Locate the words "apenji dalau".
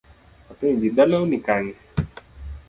0.51-1.23